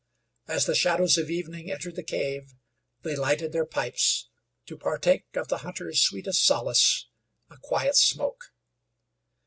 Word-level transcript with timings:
As 0.47 0.65
the 0.65 0.73
shadows 0.73 1.19
of 1.19 1.29
evening 1.29 1.69
entered 1.69 1.95
the 1.95 2.01
cave, 2.01 2.55
they 3.03 3.15
lighted 3.15 3.51
their 3.51 3.67
pipes 3.67 4.31
to 4.65 4.75
partake 4.75 5.27
of 5.35 5.49
the 5.49 5.59
hunter's 5.59 6.01
sweetest 6.01 6.43
solace, 6.43 7.05
a 7.51 7.57
quiet 7.59 7.95
smoke. 7.95 8.45